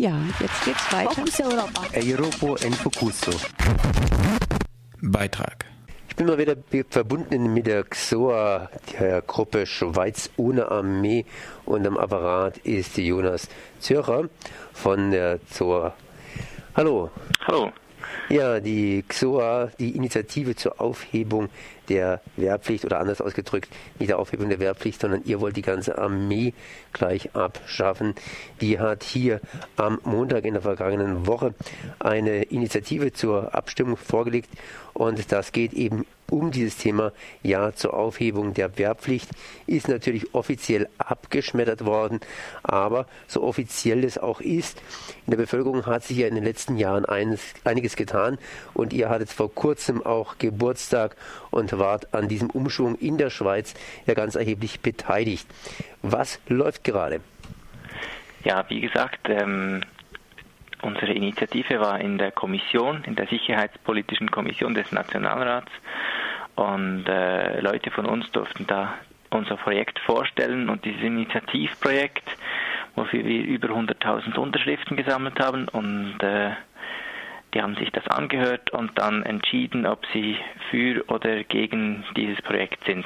[0.00, 1.10] Ja, jetzt geht's weiter.
[1.10, 1.82] Fokus Europa.
[1.92, 3.32] Europa en Focuso.
[5.02, 5.66] Beitrag.
[6.08, 6.56] Ich bin mal wieder
[6.88, 11.26] verbunden mit der XOA, der Gruppe Schweiz ohne Armee
[11.66, 13.46] und am Apparat ist Jonas
[13.78, 14.30] Zürcher
[14.72, 15.92] von der XOA.
[16.74, 17.10] Hallo.
[17.46, 17.70] Hallo.
[18.30, 21.50] Ja, die XOA, die Initiative zur Aufhebung
[21.90, 23.68] der Wehrpflicht oder anders ausgedrückt,
[23.98, 26.54] nicht der Aufhebung der Wehrpflicht, sondern ihr wollt die ganze Armee
[26.92, 28.14] gleich abschaffen.
[28.60, 29.40] Die hat hier
[29.76, 31.52] am Montag in der vergangenen Woche
[31.98, 34.48] eine Initiative zur Abstimmung vorgelegt
[34.94, 39.28] und das geht eben um dieses Thema Ja zur Aufhebung der Wehrpflicht
[39.66, 42.20] ist natürlich offiziell abgeschmettert worden,
[42.62, 44.80] aber so offiziell es auch ist,
[45.26, 48.38] in der Bevölkerung hat sich ja in den letzten Jahren einiges getan
[48.74, 51.16] und ihr hattet vor kurzem auch Geburtstag
[51.50, 53.74] und wart an diesem Umschwung in der Schweiz
[54.06, 55.48] ja ganz erheblich beteiligt.
[56.02, 57.20] Was läuft gerade?
[58.44, 59.82] Ja, wie gesagt, ähm,
[60.82, 65.70] unsere Initiative war in der Kommission, in der Sicherheitspolitischen Kommission des Nationalrats
[66.54, 68.94] und äh, Leute von uns durften da
[69.30, 72.24] unser Projekt vorstellen und dieses Initiativprojekt,
[72.96, 76.50] wofür wir über 100.000 Unterschriften gesammelt haben und äh,
[77.54, 80.36] die haben sich das angehört und dann entschieden, ob sie
[80.70, 83.04] für oder gegen dieses Projekt sind.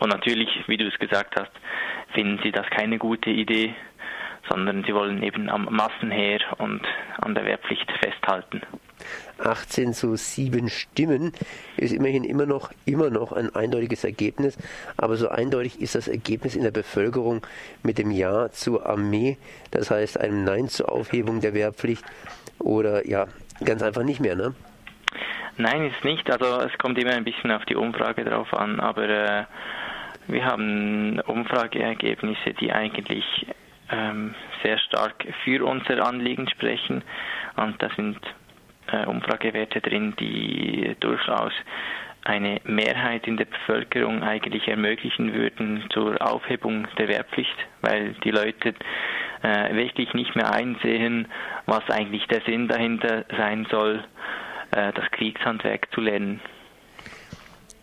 [0.00, 1.52] Und natürlich, wie du es gesagt hast,
[2.12, 3.74] finden sie das keine gute Idee,
[4.48, 6.82] sondern sie wollen eben am Massenheer und
[7.20, 8.62] an der Wehrpflicht festhalten.
[9.38, 11.32] 18 zu 7 Stimmen
[11.76, 14.58] ist immerhin immer noch, immer noch ein eindeutiges Ergebnis.
[14.96, 17.46] Aber so eindeutig ist das Ergebnis in der Bevölkerung
[17.82, 19.38] mit dem Ja zur Armee,
[19.70, 22.04] das heißt einem Nein zur Aufhebung der Wehrpflicht
[22.58, 23.26] oder ja,
[23.64, 24.54] ganz einfach nicht mehr, ne?
[25.56, 26.30] Nein, ist nicht.
[26.30, 29.44] Also es kommt immer ein bisschen auf die Umfrage drauf an, aber äh,
[30.28, 33.24] wir haben Umfrageergebnisse, die eigentlich
[33.90, 37.02] ähm, sehr stark für unser Anliegen sprechen.
[37.56, 38.18] Und da sind
[38.92, 41.52] äh, Umfragewerte drin, die durchaus
[42.24, 48.74] eine Mehrheit in der Bevölkerung eigentlich ermöglichen würden zur Aufhebung der Wehrpflicht, weil die Leute
[49.42, 51.28] äh, wirklich nicht mehr einsehen,
[51.66, 54.04] was eigentlich der Sinn dahinter sein soll,
[54.72, 56.40] äh, das Kriegshandwerk zu lernen.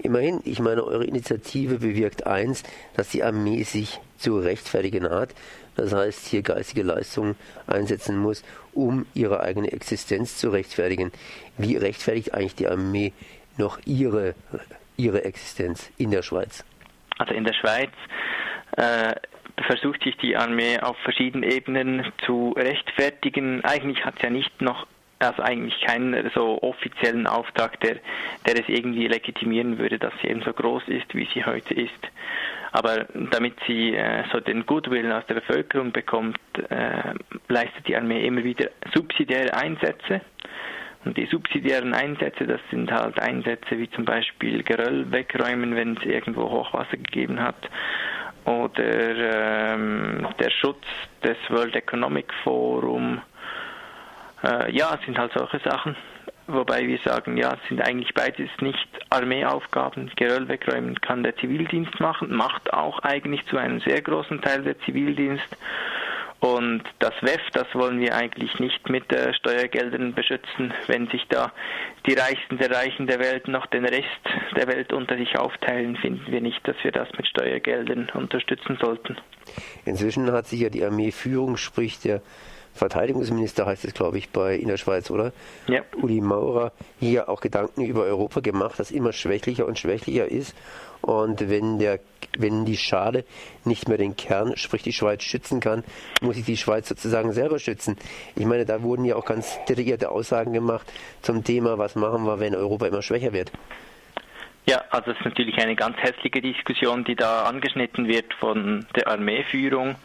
[0.06, 2.64] Immerhin, ich meine, eure Initiative bewirkt eins,
[2.96, 5.34] dass die Armee sich zu rechtfertigen hat.
[5.76, 7.36] Das heißt, hier geistige Leistungen
[7.68, 8.44] einsetzen muss,
[8.74, 11.12] um ihre eigene Existenz zu rechtfertigen.
[11.58, 13.14] Wie rechtfertigt eigentlich die Armee
[13.58, 14.36] noch ihre,
[14.96, 16.64] ihre Existenz in der Schweiz?
[17.18, 17.92] Also in der Schweiz
[18.78, 19.16] äh,
[19.68, 23.64] versucht sich die Armee auf verschiedenen Ebenen zu rechtfertigen.
[23.64, 24.86] Eigentlich hat es ja nicht noch
[25.20, 27.98] also eigentlich keinen so offiziellen Auftrag, der,
[28.46, 31.92] der es irgendwie legitimieren würde, dass sie eben so groß ist, wie sie heute ist.
[32.72, 36.38] Aber damit sie äh, so den Goodwill aus der Bevölkerung bekommt,
[36.70, 37.14] äh,
[37.48, 40.22] leistet die Armee immer wieder subsidiäre Einsätze.
[41.06, 46.04] Und die subsidiären Einsätze, das sind halt Einsätze wie zum Beispiel Geröll wegräumen, wenn es
[46.04, 47.70] irgendwo Hochwasser gegeben hat.
[48.44, 50.84] Oder ähm, der Schutz
[51.24, 53.22] des World Economic Forum.
[54.46, 55.96] Äh, ja, es sind halt solche Sachen.
[56.48, 60.12] Wobei wir sagen, ja, es sind eigentlich beides nicht Armeeaufgaben.
[60.16, 64.80] Geröll wegräumen kann der Zivildienst machen, macht auch eigentlich zu einem sehr großen Teil der
[64.82, 65.58] Zivildienst.
[66.40, 71.52] Und das WEF, das wollen wir eigentlich nicht mit äh, Steuergeldern beschützen, wenn sich da
[72.06, 74.06] die Reichsten der Reichen der Welt noch den Rest
[74.56, 79.18] der Welt unter sich aufteilen, finden wir nicht, dass wir das mit Steuergeldern unterstützen sollten.
[79.86, 82.22] Inzwischen hat sich ja die Armeeführung, sprich der
[82.76, 85.32] Verteidigungsminister heißt es, glaube ich, bei in der Schweiz, oder?
[85.68, 85.82] Ja.
[86.02, 90.56] Uli Maurer hier auch Gedanken über Europa gemacht, das immer schwächlicher und schwächlicher ist.
[91.02, 92.00] Und wenn der,
[92.38, 93.26] wenn die Schale
[93.64, 95.84] nicht mehr den Kern, sprich die Schweiz, schützen kann,
[96.22, 97.98] muss sich die Schweiz sozusagen selber schützen.
[98.36, 100.92] Ich meine, da wurden ja auch ganz detaillierte Aussagen gemacht
[101.22, 103.52] zum Thema, was machen wir, wenn Europa immer schwächer wird.
[104.68, 109.08] Ja, also es ist natürlich eine ganz hässliche Diskussion, die da angeschnitten wird von der
[109.08, 109.96] Armeeführung.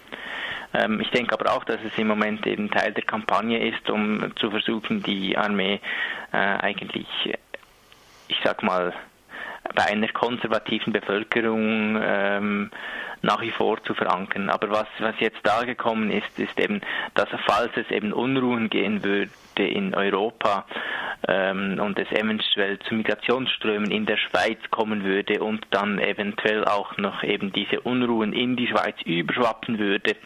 [0.75, 4.33] Ähm, ich denke aber auch, dass es im Moment eben Teil der Kampagne ist, um
[4.37, 5.81] zu versuchen, die Armee
[6.33, 7.07] äh, eigentlich,
[8.29, 8.93] ich sag mal,
[9.75, 12.71] bei einer konservativen Bevölkerung ähm,
[13.23, 14.51] nach wie vor zu verankern.
[14.51, 16.81] Aber was, was jetzt da gekommen ist, ist eben,
[17.15, 20.67] dass falls es eben Unruhen gehen würde in Europa
[21.29, 26.97] ähm, und es eventuell zu Migrationsströmen in der Schweiz kommen würde und dann eventuell auch
[26.97, 30.17] noch eben diese Unruhen in die Schweiz überschwappen würde,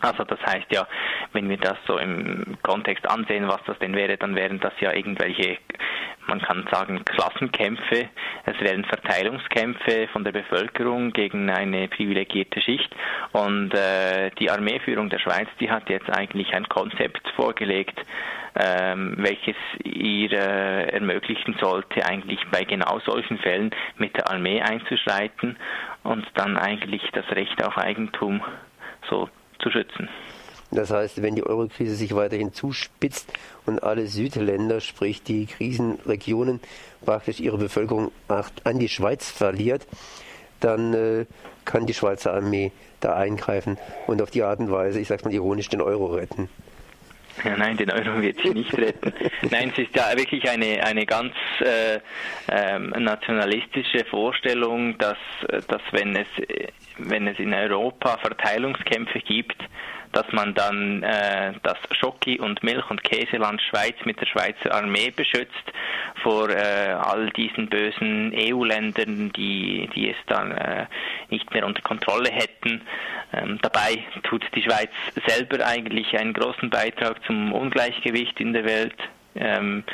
[0.00, 0.86] also das heißt ja,
[1.32, 4.92] wenn wir das so im Kontext ansehen, was das denn wäre, dann wären das ja
[4.92, 5.58] irgendwelche
[6.26, 8.08] man kann sagen, Klassenkämpfe.
[8.44, 12.94] Es werden Verteilungskämpfe von der Bevölkerung gegen eine privilegierte Schicht.
[13.32, 17.98] Und äh, die Armeeführung der Schweiz, die hat jetzt eigentlich ein Konzept vorgelegt,
[18.58, 25.56] ähm, welches ihr äh, ermöglichen sollte, eigentlich bei genau solchen Fällen mit der Armee einzuschreiten
[26.02, 28.42] und dann eigentlich das Recht auf Eigentum
[29.10, 29.28] so
[29.58, 30.08] zu schützen.
[30.70, 33.32] Das heißt, wenn die Eurokrise sich weiterhin zuspitzt
[33.66, 36.60] und alle Südländer, sprich die Krisenregionen,
[37.04, 39.86] praktisch ihre Bevölkerung an die Schweiz verliert,
[40.60, 41.26] dann äh,
[41.64, 45.32] kann die Schweizer Armee da eingreifen und auf die Art und Weise, ich sag's mal
[45.32, 46.48] ironisch, den Euro retten.
[47.44, 49.12] Ja, nein, den Euro wird sie nicht retten.
[49.50, 52.00] Nein, es ist ja wirklich eine, eine ganz äh,
[52.50, 55.18] ähm, nationalistische Vorstellung, dass,
[55.68, 56.26] dass wenn, es,
[56.98, 59.62] wenn es in Europa Verteilungskämpfe gibt,
[60.12, 65.10] dass man dann äh, das Schocki- und Milch- und Käseland Schweiz mit der Schweizer Armee
[65.10, 65.52] beschützt
[66.22, 70.86] vor äh, all diesen bösen EU-Ländern, die, die es dann äh,
[71.28, 72.80] nicht mehr unter Kontrolle hätten.
[73.32, 74.90] Ähm, dabei tut die Schweiz
[75.26, 78.96] selber eigentlich einen großen Beitrag zum Ungleichgewicht in der Welt.
[79.34, 79.84] Ähm,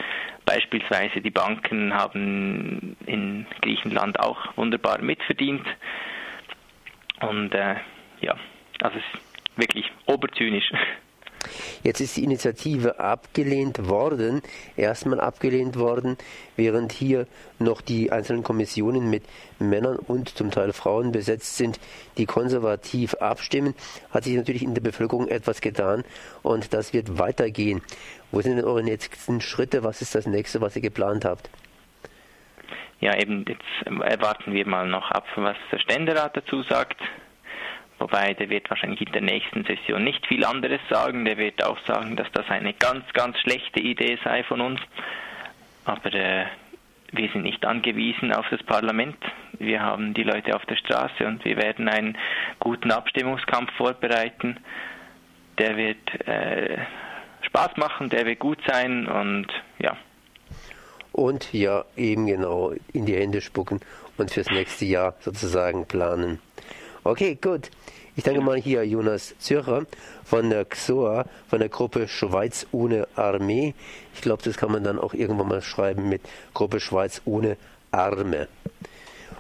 [0.45, 5.67] beispielsweise die Banken haben in Griechenland auch wunderbar mitverdient.
[7.23, 7.77] Und äh,
[8.21, 8.37] ja,
[8.81, 9.21] also es
[9.57, 10.73] wirklich oberzynisch.
[11.83, 14.43] Jetzt ist die Initiative abgelehnt worden,
[14.77, 16.17] erstmal abgelehnt worden,
[16.55, 17.27] während hier
[17.59, 19.25] noch die einzelnen Kommissionen mit
[19.59, 21.81] Männern und zum Teil Frauen besetzt sind,
[22.17, 23.75] die konservativ abstimmen,
[24.11, 26.05] hat sich natürlich in der Bevölkerung etwas getan
[26.43, 27.83] und das wird weitergehen.
[28.31, 29.83] Wo sind denn eure nächsten Schritte?
[29.83, 31.51] Was ist das nächste, was ihr geplant habt?
[33.03, 37.01] Ja, eben jetzt erwarten wir mal noch ab, was der Ständerat dazu sagt.
[37.99, 41.25] Wobei der wird wahrscheinlich in der nächsten Session nicht viel anderes sagen.
[41.25, 44.81] Der wird auch sagen, dass das eine ganz, ganz schlechte Idee sei von uns.
[45.85, 46.47] Aber äh,
[47.11, 49.17] wir sind nicht angewiesen auf das Parlament.
[49.59, 52.17] Wir haben die Leute auf der Straße und wir werden einen
[52.61, 54.59] guten Abstimmungskampf vorbereiten.
[55.59, 56.79] Der wird äh,
[57.43, 59.49] Spaß machen, der wird gut sein und
[59.81, 59.97] ja.
[61.13, 63.81] Und ja, eben genau in die Hände spucken
[64.17, 66.41] und fürs nächste Jahr sozusagen planen.
[67.05, 67.71] Okay, gut.
[68.15, 69.87] Ich danke mal hier Jonas Zürcher
[70.25, 73.75] von der XOA, von der Gruppe Schweiz ohne Armee.
[74.15, 76.21] Ich glaube, das kann man dann auch irgendwann mal schreiben mit
[76.53, 77.57] Gruppe Schweiz ohne
[77.91, 78.49] Arme.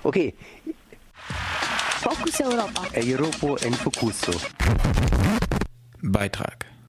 [0.03, 0.35] Okay.
[2.01, 2.83] Fokus Europa.
[2.95, 4.33] Europa en Focuso.
[6.01, 6.73] Beitrag